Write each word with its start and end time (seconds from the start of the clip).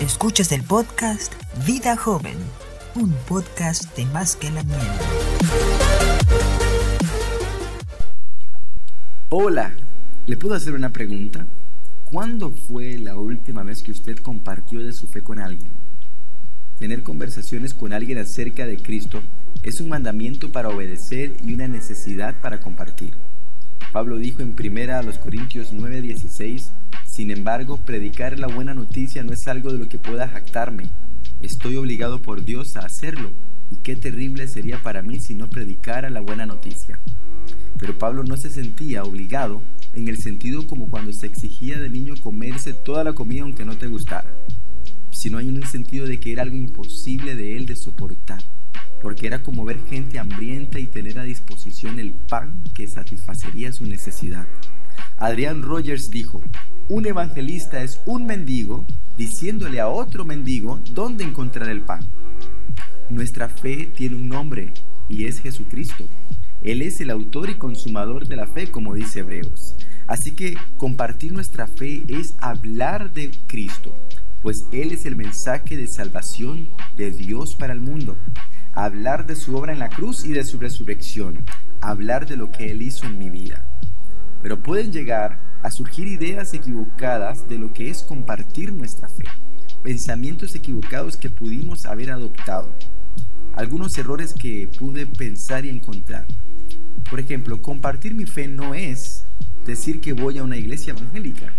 Escuchas 0.00 0.50
el 0.52 0.62
podcast 0.62 1.34
Vida 1.66 1.94
Joven, 1.94 2.38
un 2.94 3.12
podcast 3.28 3.94
de 3.98 4.06
más 4.06 4.34
que 4.34 4.50
la 4.50 4.62
miel. 4.62 4.78
Hola, 9.28 9.74
¿le 10.24 10.38
puedo 10.38 10.54
hacer 10.54 10.72
una 10.72 10.88
pregunta? 10.88 11.46
¿Cuándo 12.10 12.50
fue 12.50 12.96
la 12.96 13.18
última 13.18 13.62
vez 13.62 13.82
que 13.82 13.92
usted 13.92 14.16
compartió 14.16 14.80
de 14.80 14.94
su 14.94 15.06
fe 15.06 15.20
con 15.20 15.38
alguien? 15.38 15.70
Tener 16.78 17.02
conversaciones 17.02 17.74
con 17.74 17.92
alguien 17.92 18.16
acerca 18.16 18.64
de 18.64 18.78
Cristo 18.78 19.20
es 19.62 19.82
un 19.82 19.90
mandamiento 19.90 20.50
para 20.50 20.70
obedecer 20.70 21.36
y 21.44 21.52
una 21.52 21.68
necesidad 21.68 22.34
para 22.40 22.58
compartir. 22.58 23.12
Pablo 23.92 24.16
dijo 24.16 24.40
en 24.40 24.54
primera 24.54 24.98
a 24.98 25.02
los 25.02 25.18
Corintios 25.18 25.74
9:16, 25.74 26.70
sin 27.20 27.30
embargo, 27.30 27.76
predicar 27.76 28.38
la 28.38 28.46
buena 28.46 28.72
noticia 28.72 29.22
no 29.22 29.34
es 29.34 29.46
algo 29.46 29.70
de 29.74 29.78
lo 29.78 29.90
que 29.90 29.98
pueda 29.98 30.26
jactarme. 30.26 30.88
Estoy 31.42 31.76
obligado 31.76 32.22
por 32.22 32.46
Dios 32.46 32.78
a 32.78 32.80
hacerlo, 32.80 33.30
y 33.70 33.76
qué 33.82 33.94
terrible 33.94 34.48
sería 34.48 34.82
para 34.82 35.02
mí 35.02 35.20
si 35.20 35.34
no 35.34 35.50
predicara 35.50 36.08
la 36.08 36.20
buena 36.20 36.46
noticia. 36.46 36.98
Pero 37.78 37.98
Pablo 37.98 38.24
no 38.24 38.38
se 38.38 38.48
sentía 38.48 39.02
obligado 39.02 39.60
en 39.92 40.08
el 40.08 40.16
sentido 40.16 40.66
como 40.66 40.88
cuando 40.88 41.12
se 41.12 41.26
exigía 41.26 41.78
de 41.78 41.90
niño 41.90 42.14
comerse 42.22 42.72
toda 42.72 43.04
la 43.04 43.12
comida 43.12 43.42
aunque 43.42 43.66
no 43.66 43.76
te 43.76 43.88
gustara 43.88 44.32
sino 45.10 45.36
hay 45.36 45.50
un 45.50 45.62
sentido 45.66 46.06
de 46.06 46.18
que 46.20 46.32
era 46.32 46.42
algo 46.42 46.56
imposible 46.56 47.34
de 47.34 47.56
él 47.56 47.66
de 47.66 47.76
soportar, 47.76 48.42
porque 49.02 49.26
era 49.26 49.42
como 49.42 49.66
ver 49.66 49.78
gente 49.90 50.18
hambrienta 50.18 50.78
y 50.78 50.86
tener 50.86 51.18
a 51.18 51.24
disposición 51.24 51.98
el 51.98 52.12
pan 52.12 52.62
que 52.74 52.86
satisfacería 52.86 53.72
su 53.72 53.84
necesidad. 53.84 54.46
Adrián 55.18 55.62
Rogers 55.62 56.10
dijo, 56.10 56.40
un 56.90 57.06
evangelista 57.06 57.84
es 57.84 58.00
un 58.04 58.26
mendigo 58.26 58.84
diciéndole 59.16 59.78
a 59.78 59.88
otro 59.88 60.24
mendigo 60.24 60.80
dónde 60.92 61.22
encontrar 61.22 61.70
el 61.70 61.82
pan. 61.82 62.04
Nuestra 63.08 63.48
fe 63.48 63.88
tiene 63.96 64.16
un 64.16 64.28
nombre 64.28 64.72
y 65.08 65.26
es 65.26 65.38
Jesucristo. 65.38 66.08
Él 66.64 66.82
es 66.82 67.00
el 67.00 67.10
autor 67.10 67.48
y 67.48 67.54
consumador 67.54 68.26
de 68.26 68.34
la 68.34 68.48
fe, 68.48 68.72
como 68.72 68.94
dice 68.94 69.20
Hebreos. 69.20 69.76
Así 70.08 70.32
que 70.32 70.56
compartir 70.78 71.32
nuestra 71.32 71.68
fe 71.68 72.02
es 72.08 72.34
hablar 72.40 73.12
de 73.12 73.30
Cristo, 73.46 73.94
pues 74.42 74.64
Él 74.72 74.90
es 74.90 75.06
el 75.06 75.14
mensaje 75.14 75.76
de 75.76 75.86
salvación 75.86 76.68
de 76.96 77.12
Dios 77.12 77.54
para 77.54 77.72
el 77.72 77.80
mundo. 77.80 78.16
Hablar 78.72 79.28
de 79.28 79.36
su 79.36 79.56
obra 79.56 79.72
en 79.72 79.78
la 79.78 79.90
cruz 79.90 80.24
y 80.24 80.32
de 80.32 80.42
su 80.42 80.58
resurrección. 80.58 81.44
Hablar 81.80 82.26
de 82.26 82.36
lo 82.36 82.50
que 82.50 82.72
Él 82.72 82.82
hizo 82.82 83.06
en 83.06 83.16
mi 83.16 83.30
vida. 83.30 83.64
Pero 84.42 84.60
pueden 84.60 84.92
llegar 84.92 85.49
a 85.62 85.70
surgir 85.70 86.06
ideas 86.06 86.54
equivocadas 86.54 87.48
de 87.48 87.58
lo 87.58 87.72
que 87.72 87.90
es 87.90 88.02
compartir 88.02 88.72
nuestra 88.72 89.08
fe. 89.08 89.24
Pensamientos 89.82 90.54
equivocados 90.54 91.16
que 91.16 91.30
pudimos 91.30 91.86
haber 91.86 92.10
adoptado. 92.10 92.74
Algunos 93.54 93.96
errores 93.98 94.34
que 94.34 94.68
pude 94.78 95.06
pensar 95.06 95.64
y 95.64 95.70
encontrar. 95.70 96.26
Por 97.08 97.20
ejemplo, 97.20 97.60
compartir 97.60 98.14
mi 98.14 98.26
fe 98.26 98.46
no 98.46 98.74
es 98.74 99.24
decir 99.66 100.00
que 100.00 100.12
voy 100.12 100.38
a 100.38 100.44
una 100.44 100.56
iglesia 100.56 100.92
evangélica 100.92 101.52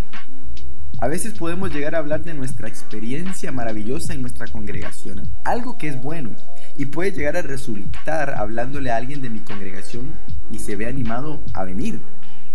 a 1.01 1.07
veces 1.07 1.33
podemos 1.33 1.73
llegar 1.73 1.95
a 1.95 1.97
hablar 1.97 2.23
de 2.23 2.35
nuestra 2.35 2.67
experiencia 2.67 3.51
maravillosa 3.51 4.13
en 4.13 4.21
nuestra 4.21 4.45
congregación, 4.45 5.23
algo 5.43 5.75
que 5.75 5.87
es 5.87 5.99
bueno, 5.99 6.29
y 6.77 6.85
puede 6.85 7.11
llegar 7.11 7.35
a 7.37 7.41
resultar 7.41 8.35
hablándole 8.35 8.91
a 8.91 8.97
alguien 8.97 9.19
de 9.19 9.31
mi 9.31 9.39
congregación 9.39 10.11
y 10.51 10.59
se 10.59 10.75
ve 10.75 10.85
animado 10.85 11.41
a 11.55 11.63
venir. 11.63 11.99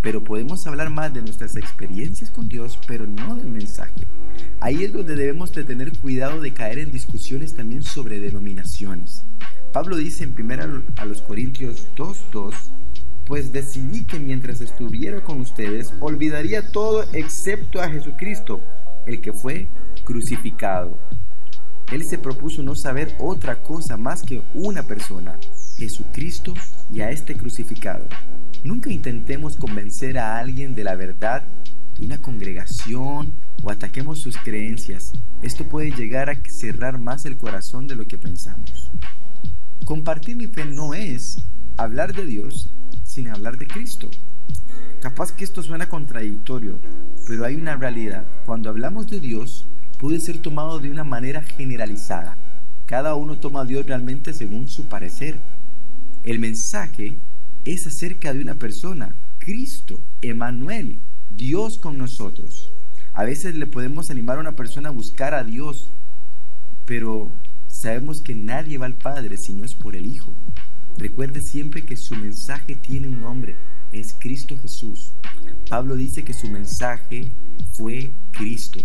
Pero 0.06 0.22
podemos 0.22 0.64
hablar 0.68 0.88
más 0.88 1.12
de 1.12 1.20
nuestras 1.20 1.56
experiencias 1.56 2.30
con 2.30 2.48
Dios, 2.48 2.78
pero 2.86 3.08
no 3.08 3.34
del 3.34 3.48
mensaje. 3.48 4.06
Ahí 4.60 4.84
es 4.84 4.92
donde 4.92 5.16
debemos 5.16 5.52
de 5.52 5.64
tener 5.64 5.98
cuidado 5.98 6.40
de 6.40 6.54
caer 6.54 6.78
en 6.78 6.92
discusiones 6.92 7.56
también 7.56 7.82
sobre 7.82 8.20
denominaciones. 8.20 9.24
Pablo 9.72 9.96
dice 9.96 10.22
en 10.22 10.36
1 10.40 10.84
a 10.94 11.04
los 11.06 11.22
Corintios 11.22 11.88
2.2 11.96 12.54
pues 13.26 13.52
decidí 13.52 14.04
que 14.04 14.20
mientras 14.20 14.60
estuviera 14.60 15.24
con 15.24 15.40
ustedes 15.40 15.92
olvidaría 15.98 16.70
todo 16.70 17.02
excepto 17.12 17.82
a 17.82 17.88
Jesucristo, 17.88 18.60
el 19.06 19.20
que 19.20 19.32
fue 19.32 19.66
crucificado. 20.04 20.96
Él 21.90 22.04
se 22.04 22.18
propuso 22.18 22.62
no 22.62 22.76
saber 22.76 23.16
otra 23.18 23.56
cosa 23.56 23.96
más 23.96 24.22
que 24.22 24.40
una 24.54 24.84
persona, 24.84 25.36
Jesucristo 25.78 26.54
y 26.92 27.00
a 27.00 27.10
este 27.10 27.36
crucificado. 27.36 28.06
Nunca 28.66 28.90
intentemos 28.90 29.54
convencer 29.54 30.18
a 30.18 30.38
alguien 30.38 30.74
de 30.74 30.82
la 30.82 30.96
verdad 30.96 31.44
de 31.96 32.04
una 32.04 32.20
congregación 32.20 33.32
o 33.62 33.70
ataquemos 33.70 34.18
sus 34.18 34.36
creencias. 34.38 35.12
Esto 35.40 35.68
puede 35.68 35.92
llegar 35.92 36.30
a 36.30 36.40
cerrar 36.50 36.98
más 36.98 37.26
el 37.26 37.36
corazón 37.36 37.86
de 37.86 37.94
lo 37.94 38.08
que 38.08 38.18
pensamos. 38.18 38.90
Compartir 39.84 40.34
mi 40.34 40.48
fe 40.48 40.64
no 40.64 40.94
es 40.94 41.38
hablar 41.76 42.12
de 42.12 42.26
Dios 42.26 42.68
sin 43.04 43.28
hablar 43.28 43.56
de 43.56 43.68
Cristo. 43.68 44.10
Capaz 45.00 45.30
que 45.30 45.44
esto 45.44 45.62
suena 45.62 45.88
contradictorio, 45.88 46.80
pero 47.28 47.44
hay 47.44 47.54
una 47.54 47.76
realidad. 47.76 48.24
Cuando 48.46 48.68
hablamos 48.68 49.06
de 49.06 49.20
Dios, 49.20 49.64
puede 50.00 50.18
ser 50.18 50.38
tomado 50.38 50.80
de 50.80 50.90
una 50.90 51.04
manera 51.04 51.40
generalizada. 51.40 52.36
Cada 52.86 53.14
uno 53.14 53.38
toma 53.38 53.60
a 53.60 53.64
Dios 53.64 53.86
realmente 53.86 54.32
según 54.32 54.66
su 54.66 54.88
parecer. 54.88 55.40
El 56.24 56.40
mensaje 56.40 57.16
es 57.66 57.84
acerca 57.86 58.32
de 58.32 58.40
una 58.40 58.54
persona, 58.54 59.16
Cristo, 59.38 60.00
Emanuel, 60.22 61.00
Dios 61.36 61.78
con 61.78 61.98
nosotros. 61.98 62.70
A 63.12 63.24
veces 63.24 63.56
le 63.56 63.66
podemos 63.66 64.08
animar 64.10 64.38
a 64.38 64.40
una 64.40 64.52
persona 64.52 64.90
a 64.90 64.92
buscar 64.92 65.34
a 65.34 65.42
Dios, 65.42 65.88
pero 66.86 67.32
sabemos 67.66 68.20
que 68.20 68.36
nadie 68.36 68.78
va 68.78 68.86
al 68.86 68.94
Padre 68.94 69.36
si 69.36 69.52
no 69.52 69.64
es 69.64 69.74
por 69.74 69.96
el 69.96 70.06
Hijo. 70.06 70.32
Recuerde 70.96 71.40
siempre 71.40 71.84
que 71.84 71.96
su 71.96 72.14
mensaje 72.14 72.76
tiene 72.76 73.08
un 73.08 73.20
nombre, 73.20 73.56
es 73.92 74.14
Cristo 74.16 74.56
Jesús. 74.62 75.10
Pablo 75.68 75.96
dice 75.96 76.24
que 76.24 76.34
su 76.34 76.48
mensaje 76.48 77.32
fue 77.72 78.12
Cristo. 78.30 78.78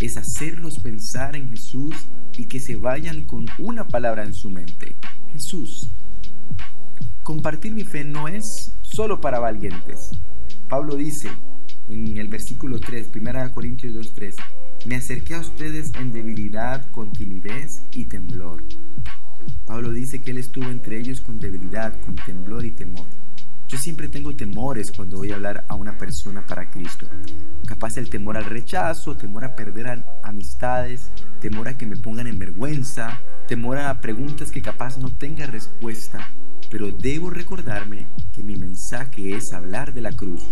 Es 0.00 0.16
hacerlos 0.16 0.80
pensar 0.80 1.36
en 1.36 1.48
Jesús 1.48 1.94
y 2.36 2.46
que 2.46 2.58
se 2.58 2.74
vayan 2.74 3.22
con 3.22 3.46
una 3.58 3.86
palabra 3.86 4.24
en 4.24 4.34
su 4.34 4.50
mente, 4.50 4.96
Jesús. 5.32 5.88
Compartir 7.22 7.74
mi 7.74 7.84
fe 7.84 8.04
no 8.04 8.28
es 8.28 8.72
solo 8.82 9.20
para 9.20 9.38
valientes. 9.38 10.10
Pablo 10.68 10.96
dice 10.96 11.30
en 11.88 12.16
el 12.16 12.28
versículo 12.28 12.78
3, 12.78 13.10
1 13.14 13.52
Corintios 13.52 13.94
2.3, 13.94 14.36
me 14.86 14.96
acerqué 14.96 15.34
a 15.34 15.40
ustedes 15.40 15.92
en 15.94 16.12
debilidad, 16.12 16.90
con 16.92 17.12
timidez 17.12 17.82
y 17.92 18.06
temblor. 18.06 18.62
Pablo 19.66 19.92
dice 19.92 20.20
que 20.20 20.30
él 20.30 20.38
estuvo 20.38 20.68
entre 20.70 20.98
ellos 20.98 21.20
con 21.20 21.38
debilidad, 21.38 22.00
con 22.00 22.16
temblor 22.16 22.64
y 22.64 22.70
temor. 22.70 23.06
Yo 23.68 23.78
siempre 23.78 24.08
tengo 24.08 24.34
temores 24.34 24.90
cuando 24.90 25.18
voy 25.18 25.30
a 25.30 25.36
hablar 25.36 25.64
a 25.68 25.76
una 25.76 25.96
persona 25.96 26.44
para 26.44 26.70
Cristo. 26.70 27.06
Capaz 27.66 27.98
el 27.98 28.10
temor 28.10 28.36
al 28.36 28.46
rechazo, 28.46 29.16
temor 29.16 29.44
a 29.44 29.54
perder 29.54 30.04
amistades, 30.24 31.10
temor 31.40 31.68
a 31.68 31.78
que 31.78 31.86
me 31.86 31.96
pongan 31.96 32.26
en 32.26 32.38
vergüenza, 32.38 33.20
temor 33.46 33.78
a 33.78 34.00
preguntas 34.00 34.50
que 34.50 34.62
capaz 34.62 34.98
no 34.98 35.10
tenga 35.10 35.46
respuesta. 35.46 36.28
Pero 36.70 36.92
debo 36.92 37.30
recordarme 37.30 38.06
que 38.32 38.42
mi 38.42 38.56
mensaje 38.56 39.34
es 39.34 39.52
hablar 39.52 39.92
de 39.92 40.00
la 40.00 40.12
cruz, 40.12 40.42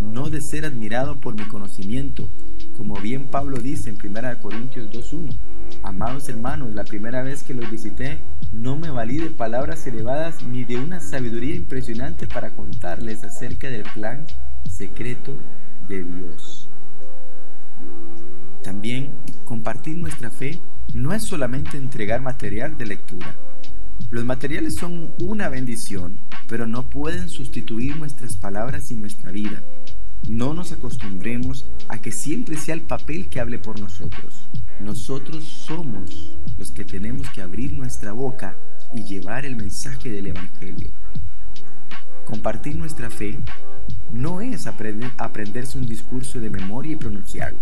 no 0.00 0.30
de 0.30 0.40
ser 0.40 0.64
admirado 0.64 1.20
por 1.20 1.34
mi 1.34 1.46
conocimiento, 1.48 2.28
como 2.76 2.94
bien 2.96 3.26
Pablo 3.26 3.58
dice 3.58 3.90
en 3.90 3.96
1 3.96 4.38
Corintios 4.40 4.90
2.1. 4.92 5.36
Amados 5.82 6.28
hermanos, 6.28 6.74
la 6.74 6.84
primera 6.84 7.22
vez 7.22 7.42
que 7.42 7.54
los 7.54 7.70
visité 7.70 8.18
no 8.52 8.76
me 8.76 8.90
valí 8.90 9.18
de 9.18 9.30
palabras 9.30 9.86
elevadas 9.86 10.42
ni 10.42 10.64
de 10.64 10.76
una 10.76 11.00
sabiduría 11.00 11.56
impresionante 11.56 12.26
para 12.26 12.50
contarles 12.50 13.24
acerca 13.24 13.68
del 13.68 13.82
plan 13.82 14.24
secreto 14.70 15.36
de 15.88 16.04
Dios. 16.04 16.68
También 18.62 19.10
compartir 19.44 19.96
nuestra 19.96 20.30
fe 20.30 20.60
no 20.94 21.12
es 21.12 21.24
solamente 21.24 21.76
entregar 21.76 22.20
material 22.20 22.76
de 22.76 22.86
lectura. 22.86 23.34
Los 24.10 24.24
materiales 24.24 24.76
son 24.76 25.12
una 25.20 25.48
bendición, 25.48 26.18
pero 26.48 26.66
no 26.66 26.88
pueden 26.88 27.28
sustituir 27.28 27.96
nuestras 27.96 28.36
palabras 28.36 28.90
y 28.90 28.94
nuestra 28.94 29.32
vida. 29.32 29.62
No 30.28 30.54
nos 30.54 30.72
acostumbremos 30.72 31.66
a 31.88 31.98
que 31.98 32.12
siempre 32.12 32.56
sea 32.56 32.74
el 32.74 32.82
papel 32.82 33.28
que 33.28 33.40
hable 33.40 33.58
por 33.58 33.80
nosotros. 33.80 34.34
Nosotros 34.80 35.44
somos 35.44 36.36
los 36.58 36.70
que 36.70 36.84
tenemos 36.84 37.28
que 37.30 37.42
abrir 37.42 37.72
nuestra 37.72 38.12
boca 38.12 38.56
y 38.94 39.02
llevar 39.02 39.44
el 39.44 39.56
mensaje 39.56 40.10
del 40.10 40.28
Evangelio. 40.28 40.90
Compartir 42.24 42.76
nuestra 42.76 43.10
fe 43.10 43.38
no 44.12 44.40
es 44.40 44.66
aprender, 44.66 45.10
aprenderse 45.18 45.78
un 45.78 45.86
discurso 45.86 46.40
de 46.40 46.50
memoria 46.50 46.92
y 46.92 46.96
pronunciarlo. 46.96 47.60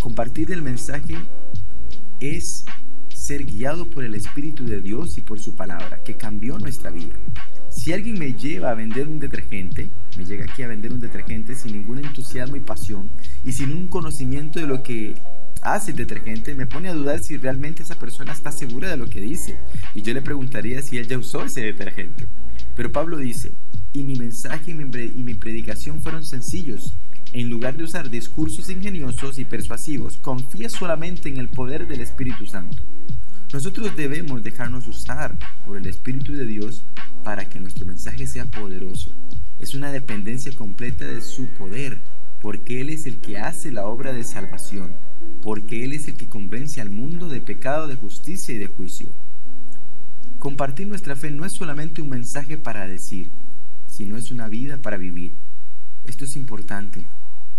Compartir 0.00 0.52
el 0.52 0.62
mensaje 0.62 1.16
es 2.20 2.64
ser 3.28 3.44
guiado 3.44 3.90
por 3.90 4.04
el 4.04 4.14
Espíritu 4.14 4.64
de 4.64 4.80
Dios 4.80 5.18
y 5.18 5.20
por 5.20 5.38
su 5.38 5.54
palabra, 5.54 6.00
que 6.02 6.14
cambió 6.14 6.58
nuestra 6.58 6.90
vida. 6.90 7.12
Si 7.68 7.92
alguien 7.92 8.18
me 8.18 8.32
lleva 8.32 8.70
a 8.70 8.74
vender 8.74 9.06
un 9.06 9.20
detergente, 9.20 9.90
me 10.16 10.24
llega 10.24 10.46
aquí 10.50 10.62
a 10.62 10.66
vender 10.66 10.94
un 10.94 11.00
detergente 11.00 11.54
sin 11.54 11.72
ningún 11.72 11.98
entusiasmo 11.98 12.56
y 12.56 12.60
pasión 12.60 13.10
y 13.44 13.52
sin 13.52 13.72
un 13.72 13.88
conocimiento 13.88 14.60
de 14.60 14.66
lo 14.66 14.82
que 14.82 15.14
hace 15.60 15.90
el 15.90 15.98
detergente 15.98 16.54
me 16.54 16.66
pone 16.66 16.88
a 16.88 16.94
dudar 16.94 17.18
si 17.22 17.36
realmente 17.36 17.82
esa 17.82 17.96
persona 17.96 18.32
está 18.32 18.50
segura 18.50 18.88
de 18.88 18.96
lo 18.96 19.10
que 19.10 19.20
dice. 19.20 19.58
Y 19.94 20.00
yo 20.00 20.14
le 20.14 20.22
preguntaría 20.22 20.80
si 20.80 20.96
él 20.96 21.06
ya 21.06 21.18
usó 21.18 21.44
ese 21.44 21.60
detergente. 21.60 22.26
Pero 22.76 22.90
Pablo 22.92 23.18
dice, 23.18 23.52
y 23.92 24.04
mi 24.04 24.16
mensaje 24.16 24.70
y 24.70 24.74
mi, 24.74 25.34
predicación 25.34 26.00
fueron 26.00 26.24
sencillos. 26.24 26.94
En 27.34 27.50
lugar 27.50 27.76
de 27.76 27.84
usar 27.84 28.08
discursos 28.08 28.70
ingeniosos 28.70 29.38
y 29.38 29.44
persuasivos, 29.44 30.16
confía 30.16 30.70
solamente 30.70 31.28
en 31.28 31.36
el 31.36 31.48
poder 31.48 31.86
del 31.86 32.00
Espíritu 32.00 32.46
Santo. 32.46 32.82
Nosotros 33.52 33.94
debemos 33.96 34.42
dejarnos 34.42 34.88
usar 34.88 35.38
por 35.66 35.76
el 35.76 35.86
Espíritu 35.86 36.32
de 36.32 36.46
Dios 36.46 36.82
para 37.24 37.46
que 37.46 37.60
nuestro 37.60 37.84
mensaje 37.84 38.26
sea 38.26 38.46
poderoso. 38.46 39.10
Es 39.60 39.74
una 39.74 39.92
dependencia 39.92 40.52
completa 40.52 41.04
de 41.04 41.20
su 41.20 41.46
poder, 41.48 41.98
porque 42.40 42.80
Él 42.80 42.88
es 42.88 43.04
el 43.04 43.18
que 43.18 43.38
hace 43.38 43.70
la 43.72 43.86
obra 43.86 44.14
de 44.14 44.24
salvación, 44.24 44.92
porque 45.42 45.84
Él 45.84 45.92
es 45.92 46.08
el 46.08 46.16
que 46.16 46.30
convence 46.30 46.80
al 46.80 46.88
mundo 46.88 47.28
de 47.28 47.42
pecado, 47.42 47.88
de 47.88 47.96
justicia 47.96 48.54
y 48.54 48.58
de 48.58 48.68
juicio. 48.68 49.08
Compartir 50.38 50.86
nuestra 50.88 51.14
fe 51.14 51.30
no 51.30 51.44
es 51.44 51.52
solamente 51.52 52.00
un 52.00 52.08
mensaje 52.08 52.56
para 52.56 52.86
decir, 52.86 53.28
sino 53.86 54.16
es 54.16 54.30
una 54.30 54.48
vida 54.48 54.78
para 54.78 54.96
vivir. 54.96 55.32
Esto 56.06 56.24
es 56.24 56.36
importante. 56.36 57.04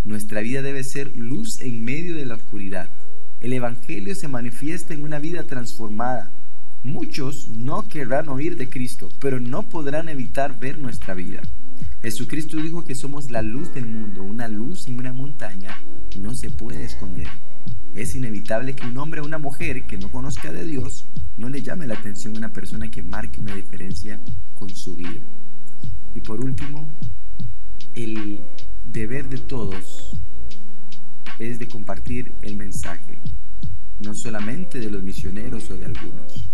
Nuestra 0.06 0.42
vida 0.42 0.62
debe 0.62 0.84
ser 0.84 1.16
luz 1.16 1.62
en 1.62 1.84
medio 1.84 2.16
de 2.16 2.26
la 2.26 2.36
oscuridad. 2.36 2.90
El 3.42 3.54
Evangelio 3.54 4.16
se 4.16 4.28
manifiesta 4.28 4.94
en 4.94 5.04
una 5.04 5.20
vida 5.20 5.44
transformada. 5.44 6.32
Muchos 6.84 7.48
no 7.50 7.88
querrán 7.88 8.30
oír 8.30 8.58
de 8.58 8.70
Cristo, 8.70 9.10
pero 9.20 9.40
no 9.40 9.64
podrán 9.64 10.10
evitar 10.10 10.60
ver 10.60 10.78
nuestra 10.78 11.14
vida. 11.14 11.42
Jesucristo 12.02 12.58
dijo 12.58 12.86
que 12.86 12.96
somos 12.96 13.30
la 13.30 13.42
luz 13.42 13.74
del 13.74 13.88
mundo, 13.88 14.24
una 14.24 14.48
luz 14.48 14.88
en 14.88 15.00
una 15.00 15.12
montaña 15.12 15.78
no 16.18 16.34
se 16.34 16.50
puede 16.50 16.84
esconder. 16.84 17.28
Es 17.96 18.16
inevitable 18.16 18.74
que 18.74 18.86
un 18.86 18.98
hombre 18.98 19.22
o 19.22 19.26
una 19.26 19.38
mujer 19.38 19.86
que 19.86 19.98
no 19.98 20.12
conozca 20.12 20.52
de 20.52 20.66
Dios 20.66 21.06
no 21.38 21.50
le 21.50 21.62
llame 21.62 21.88
la 21.88 21.96
atención 21.96 22.36
a 22.36 22.38
una 22.38 22.50
persona 22.50 22.90
que 22.90 23.04
marque 23.04 23.40
una 23.40 23.56
diferencia 23.56 24.20
con 24.58 24.70
su 24.70 24.96
vida. 24.96 25.22
Y 26.16 26.20
por 26.22 26.44
último, 26.44 26.88
el 27.96 28.40
deber 28.92 29.30
de 29.30 29.38
todos 29.38 30.18
es 31.38 31.60
de 31.60 31.68
compartir 31.68 32.34
el 32.42 32.58
mensaje, 32.58 33.20
no 34.00 34.16
solamente 34.16 34.80
de 34.80 34.90
los 34.90 35.04
misioneros 35.04 35.70
o 35.70 35.78
de 35.78 35.86
algunos. 35.86 36.50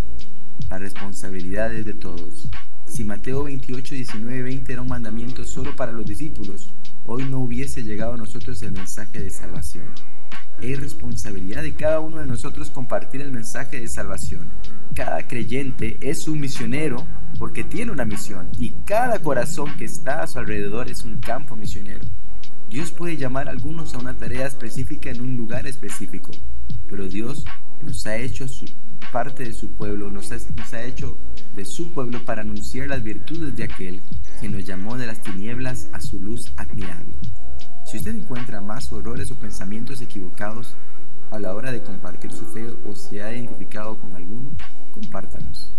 La 0.69 0.77
responsabilidad 0.77 1.73
es 1.73 1.85
de 1.85 1.93
todos. 1.93 2.49
Si 2.85 3.05
Mateo 3.05 3.43
28, 3.43 3.95
19, 3.95 4.43
20 4.43 4.73
era 4.73 4.81
un 4.81 4.89
mandamiento 4.89 5.45
solo 5.45 5.75
para 5.75 5.93
los 5.93 6.05
discípulos, 6.05 6.71
hoy 7.05 7.23
no 7.23 7.39
hubiese 7.39 7.83
llegado 7.83 8.13
a 8.13 8.17
nosotros 8.17 8.61
el 8.63 8.73
mensaje 8.73 9.21
de 9.21 9.29
salvación. 9.29 9.85
Es 10.61 10.79
responsabilidad 10.79 11.63
de 11.63 11.73
cada 11.73 12.01
uno 12.01 12.17
de 12.17 12.27
nosotros 12.27 12.69
compartir 12.69 13.21
el 13.21 13.31
mensaje 13.31 13.79
de 13.79 13.87
salvación. 13.87 14.49
Cada 14.93 15.25
creyente 15.25 15.97
es 16.01 16.27
un 16.27 16.41
misionero 16.41 17.05
porque 17.39 17.63
tiene 17.63 17.91
una 17.91 18.05
misión 18.05 18.49
y 18.57 18.71
cada 18.85 19.19
corazón 19.19 19.75
que 19.77 19.85
está 19.85 20.21
a 20.21 20.27
su 20.27 20.39
alrededor 20.39 20.89
es 20.89 21.03
un 21.03 21.19
campo 21.19 21.55
misionero. 21.55 22.05
Dios 22.69 22.91
puede 22.91 23.17
llamar 23.17 23.47
a 23.47 23.51
algunos 23.51 23.93
a 23.93 23.99
una 23.99 24.13
tarea 24.13 24.47
específica 24.47 25.09
en 25.09 25.21
un 25.21 25.37
lugar 25.37 25.67
específico, 25.67 26.31
pero 26.89 27.07
Dios 27.07 27.45
nos 27.83 28.05
ha 28.07 28.17
hecho 28.17 28.45
parte 29.11 29.43
de 29.43 29.53
su 29.53 29.69
pueblo, 29.69 30.11
nos 30.11 30.31
ha, 30.31 30.37
nos 30.55 30.73
ha 30.73 30.83
hecho 30.83 31.17
de 31.55 31.63
su 31.63 31.91
pueblo 31.91 32.23
para 32.25 32.41
anunciar 32.41 32.87
las 32.87 33.03
virtudes 33.03 33.55
de 33.55 33.63
aquel 33.63 34.01
que 34.41 34.49
nos 34.49 34.65
llamó 34.65 34.97
de 34.97 35.07
las 35.07 35.21
tinieblas 35.21 35.89
a 35.93 36.01
su 36.01 36.19
luz 36.19 36.51
admirable. 36.57 37.13
Si 37.85 37.97
usted 37.97 38.15
encuentra 38.15 38.61
más 38.61 38.91
horrores 38.91 39.31
o 39.31 39.35
pensamientos 39.35 40.01
equivocados 40.01 40.73
a 41.31 41.39
la 41.39 41.53
hora 41.53 41.71
de 41.71 41.83
compartir 41.83 42.31
su 42.31 42.45
fe 42.47 42.67
o 42.85 42.95
se 42.95 43.21
ha 43.21 43.33
identificado 43.33 43.97
con 43.97 44.15
alguno, 44.15 44.51
compártanos. 44.93 45.71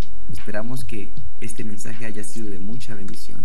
Esperamos 0.47 0.85
que 0.85 1.09
este 1.41 1.65
mensaje 1.65 2.07
haya 2.07 2.23
sido 2.23 2.49
de 2.49 2.61
mucha 2.61 2.95
bendición. 2.95 3.45